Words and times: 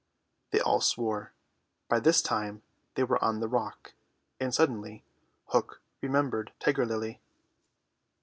They 0.49 0.59
all 0.59 0.81
swore. 0.81 1.31
By 1.87 1.99
this 1.99 2.23
time 2.23 2.63
they 2.95 3.03
were 3.03 3.23
on 3.23 3.39
the 3.39 3.47
rock, 3.47 3.93
and 4.39 4.51
suddenly 4.51 5.03
Hook 5.49 5.79
remembered 6.01 6.53
Tiger 6.57 6.87
Lily. 6.87 7.21